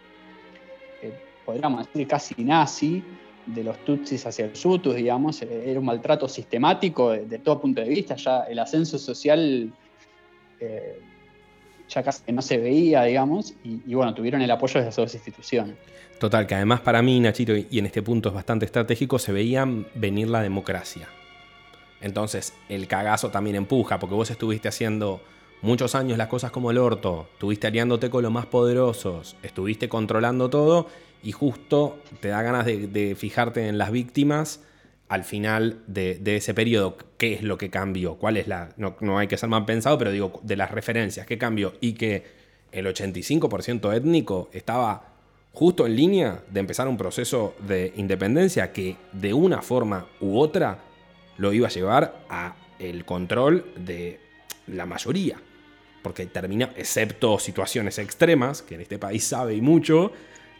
[1.01, 1.13] eh,
[1.45, 3.03] podríamos decir, casi nazi,
[3.47, 7.89] de los Tutsis hacia los Hutus, digamos, era un maltrato sistemático de, todo punto de
[7.89, 9.71] vista, ya el ascenso social
[10.59, 10.99] eh,
[11.89, 15.75] ya casi no se veía, digamos, y, bueno, tuvieron el apoyo de esas dos instituciones.
[16.19, 19.65] Total, que además para mí, Nachito, y en este punto es bastante estratégico, se veía
[19.95, 21.07] venir la democracia.
[22.01, 25.21] Entonces, el cagazo también empuja, porque vos estuviste haciendo
[25.61, 30.49] muchos años las cosas como el orto, estuviste aliándote con los más poderosos, estuviste controlando
[30.49, 30.87] todo,
[31.23, 34.61] y justo te da ganas de, fijarte en las víctimas
[35.09, 39.17] al final de, ese periodo, qué es lo que cambió, cuál es la, no, no,
[39.17, 42.23] hay que ser mal pensado, pero digo, de las referencias, qué cambió, y que
[42.71, 45.13] el 85% étnico estaba
[45.53, 50.79] justo en línea de empezar un proceso de independencia que de una forma u otra
[51.37, 54.19] lo iba a llevar a el control de
[54.67, 55.37] la mayoría.
[56.01, 60.11] Porque termina, excepto situaciones extremas, que en este país sabe y mucho,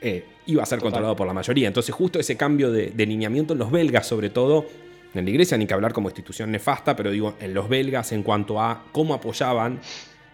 [0.02, 1.68] eh, iba a ser controlado por la mayoría.
[1.68, 4.66] Entonces justo ese cambio de, de, lineamiento en los belgas, sobre todo,
[5.14, 8.24] en la iglesia, ni que hablar como institución nefasta, pero digo, en los belgas en
[8.24, 9.80] cuanto a cómo apoyaban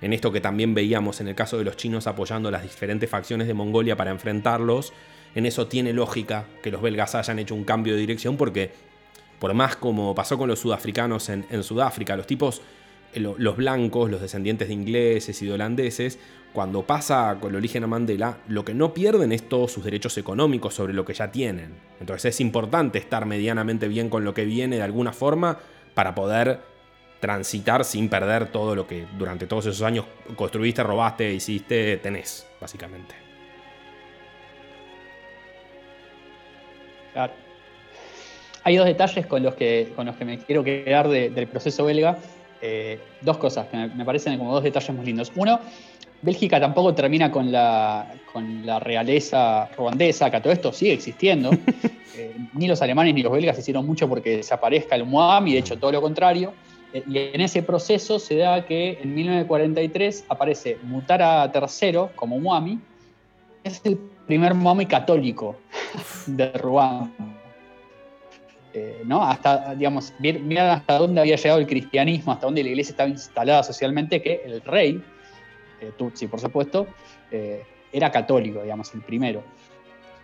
[0.04, 3.48] en esto que también veíamos en el caso de los chinos apoyando las diferentes facciones
[3.48, 4.92] de Mongolia para enfrentarlos,
[5.34, 8.72] en eso tiene lógica que los belgas hayan hecho un cambio de dirección porque
[9.39, 12.62] por más como pasó con los sudafricanos en, Sudáfrica, los tipos,
[13.15, 16.19] los blancos, los descendientes de ingleses y de holandeses,
[16.54, 20.17] cuando pasa con el origen a Mandela, lo que no pierden es todos sus derechos
[20.17, 21.73] económicos sobre lo que ya tienen.
[21.99, 25.58] Entonces es importante estar medianamente bien con lo que viene de alguna forma
[25.93, 26.60] para poder
[27.19, 33.15] transitar sin perder todo lo que durante todos esos años construiste, robaste, hiciste, tenés, básicamente.
[37.13, 37.43] Claro
[38.63, 42.17] hay dos detalles con los que, con los que me quiero quedar del proceso belga.
[42.65, 45.34] Eh, dos cosas que me, parecen como dos detalles muy lindos.
[45.36, 45.60] Uno,
[46.21, 51.52] Bélgica tampoco termina con la, con la realeza ruandesa, que todo esto sigue existiendo.
[52.15, 55.58] Eh, ni los alemanes ni los belgas hicieron mucho porque desaparezca el MOAM y de
[55.58, 56.54] hecho todo lo contrario.
[56.93, 62.80] Eh, y en ese proceso se da que en 1943 aparece Mutara III como Muami.
[63.63, 63.97] Es el
[64.28, 65.56] primer Muami católico
[66.28, 67.10] de Ruanda.
[68.74, 69.04] Eh.
[69.12, 73.62] Hasta, digamos, mirar hasta dónde había llegado el cristianismo, hasta dónde la iglesia estaba instalada
[73.62, 75.02] socialmente, que el rey,
[75.80, 76.88] eh, Tutsi por supuesto,
[77.32, 79.44] eh, era católico, digamos, el primero.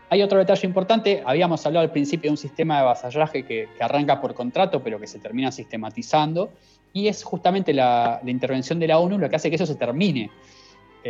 [0.09, 4.19] Hay otro detalle importante, habíamos hablado al principio de un sistema de vasallaje que, arranca
[4.19, 6.49] por contrato, pero que se termina sistematizando,
[6.91, 10.31] y es justamente la, intervención de la ONU lo que hace que eso se termine.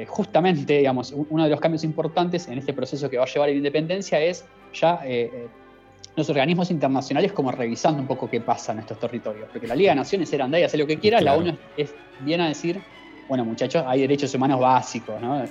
[0.08, 3.52] justamente, digamos, uno de los cambios importantes en este proceso que va a llevar a
[3.52, 5.02] la independencia es ya
[6.19, 9.49] los organismos internacionales como revisando un poco qué pasa en estos territorios.
[9.51, 11.93] Porque la Liga de Naciones era andar y hacer lo que quiera, la ONU es,
[12.19, 12.82] bien a decir,
[13.27, 15.43] bueno muchachos, hay derechos humanos básicos, ¿no?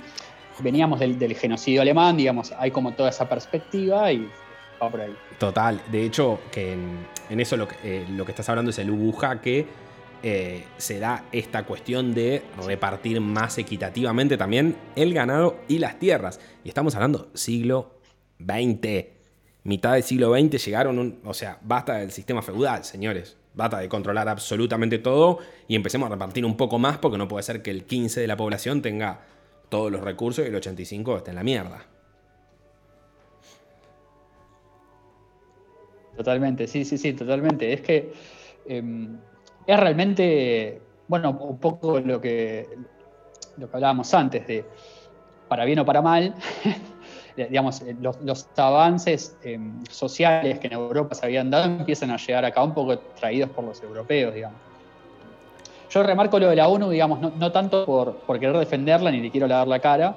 [0.59, 4.29] Veníamos del, genocidio alemán, digamos, hay como toda esa perspectiva y
[4.81, 5.15] va por ahí.
[5.37, 8.89] Total, de hecho, que en, eso lo que, eh, lo que, estás hablando es el
[8.89, 9.65] Ubu que
[10.21, 16.41] eh, se da esta cuestión de repartir más equitativamente también el ganado y las tierras.
[16.65, 18.01] Y estamos hablando siglo
[18.37, 19.18] XX
[19.69, 23.37] mitad del siglo XX llegaron, o sea, basta del sistema feudal, señores.
[23.53, 27.43] Basta de controlar absolutamente todo y empecemos a repartir un poco más porque no puede
[27.43, 29.21] ser que el 15 de la población tenga
[29.69, 31.85] todos los recursos y el 85 esté en la mierda.
[36.17, 37.71] Totalmente, sí, sí, sí, totalmente.
[37.71, 38.11] Es que
[38.67, 39.17] em,
[39.65, 42.67] es realmente, bueno, un poco lo que,
[43.57, 44.65] lo que hablábamos antes de
[45.47, 46.35] para bien o para mal,
[47.47, 52.45] digamos, eh, los, avances em, sociales que en Europa se habían dado empiezan a llegar
[52.45, 54.57] acá un poco traídos por los europeos, digamos.
[55.91, 59.47] Yo remarco lo de la ONU, digamos, no, tanto por, querer defenderla ni le quiero
[59.47, 60.15] lavar la cara,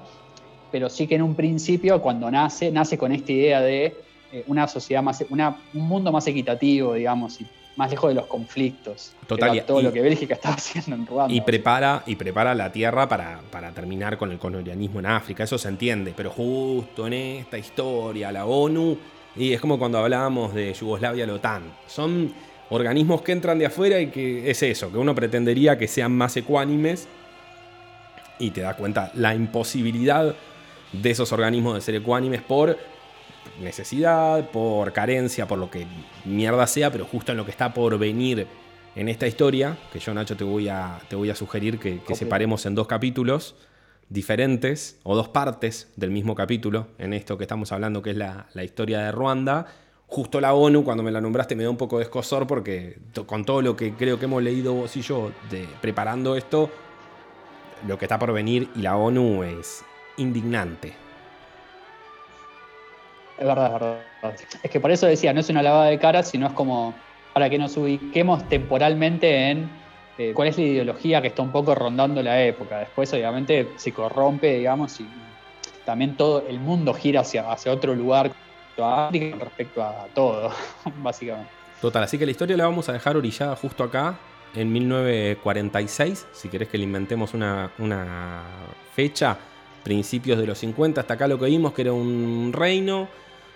[0.70, 3.96] pero sí que en un principio, cuando nace, nace con esta idea de
[4.32, 7.38] eh, una sociedad más, un mundo más equitativo, digamos,
[7.76, 9.12] más lejos de los conflictos.
[9.26, 9.64] Total.
[9.64, 11.34] todo lo que Bélgica estaba haciendo en Ruanda.
[11.34, 13.40] Y prepara, y prepara la tierra para,
[13.74, 16.12] terminar con el colonialismo en África, eso se entiende.
[16.16, 18.98] Pero justo en esta historia, la ONU,
[19.36, 21.62] y es como cuando hablábamos de Yugoslavia, la OTAN.
[21.86, 22.32] Son
[22.70, 26.36] organismos que entran de afuera y que es eso, que uno pretendería que sean más
[26.36, 27.08] ecuánimes.
[28.38, 30.34] Y te das cuenta la imposibilidad
[30.92, 32.76] de esos organismos de ser ecuánimes por
[33.60, 35.86] necesidad, por carencia, por lo que
[36.24, 38.46] mierda sea, pero justo en lo que está por venir
[38.94, 42.66] en esta historia, que yo Nacho te voy a, te voy a sugerir que, separemos
[42.66, 43.54] en dos capítulos,
[44.08, 48.46] diferentes o dos partes del mismo capítulo en esto que estamos hablando, que es la,
[48.62, 49.66] historia de Ruanda.
[50.06, 53.46] Justo la ONU, cuando me la nombraste, me da un poco de escosor porque con
[53.46, 56.68] todo lo que creo que hemos leído vos y yo de, preparando esto,
[57.88, 59.82] lo que está por venir y la ONU es
[60.18, 60.92] indignante.
[63.42, 64.34] Es verdad, es verdad.
[64.62, 66.94] Es que por eso decía, no es una lavada de cara, sino es como
[67.32, 69.68] para que nos ubiquemos temporalmente en
[70.16, 72.78] eh, cuál es la ideología que está un poco rondando la época.
[72.78, 75.08] Después, obviamente, se corrompe, digamos, y
[75.84, 78.30] también todo el mundo gira hacia, hacia otro lugar
[78.76, 80.52] respecto a todo,
[81.02, 81.50] básicamente.
[81.80, 84.18] Total, así que la historia la vamos a dejar orillada justo acá,
[84.54, 88.42] en 1946, si querés que le inventemos una, una
[88.94, 89.36] fecha,
[89.82, 93.08] principios de los 50, hasta acá lo que vimos que era un reino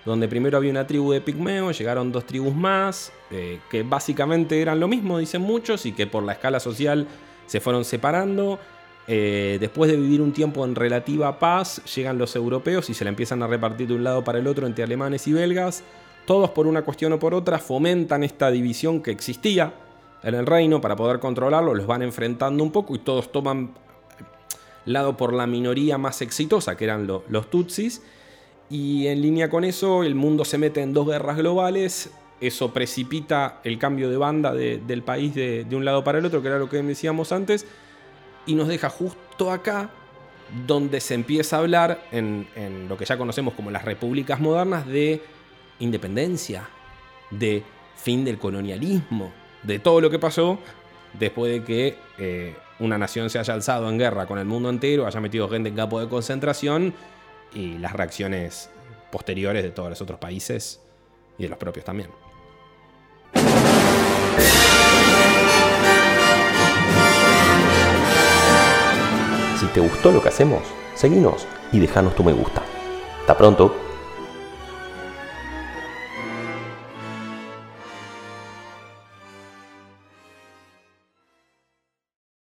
[0.07, 4.79] donde primero había una tribu de pigmeos, llegaron dos tribus más, eh, que básicamente eran
[4.79, 7.09] lo mismo, dicen muchos, y que por la escala social
[7.47, 8.61] se fueron separando.
[9.09, 13.11] Eh, después de vivir un tiempo en relativa paz, llegan los europeos y se la
[13.11, 15.83] empiezan a repartir de un lado para el otro entre alemanes y belgas.
[16.25, 19.75] Todos por una cuestión o por otra fomentan esta división que existía
[20.23, 23.75] en el reino para poder controlarlo, los van enfrentando un poco y todos toman
[24.85, 28.03] lado por la minoría más exitosa, que eran los Tutsis
[28.69, 32.11] y en línea con eso, el mundo se mete en dos guerras globales.
[32.41, 36.49] Eso precipita el cambio de banda del país de, un lado para el otro, que
[36.49, 37.67] era lo que decíamos antes.
[38.45, 39.91] Y nos deja justo acá,
[40.67, 42.47] donde se empieza a hablar en,
[42.89, 45.23] lo que ya conocemos como las repúblicas modernas, de
[45.79, 46.69] independencia,
[47.31, 47.63] de
[47.97, 50.59] fin del colonialismo, de todo lo que pasó
[51.19, 55.07] después de que eh, una nación se haya alzado en guerra con el mundo entero,
[55.07, 56.95] haya metido gente en campo de concentración
[57.53, 58.71] y las reacciones
[59.11, 60.81] posteriores de todos los otros países
[61.39, 62.11] y de los propios también.
[69.59, 70.63] Si te gustó lo que hacemos,
[70.95, 72.63] seguinos y déjanos tu me gusta.
[73.21, 73.86] Hasta pronto.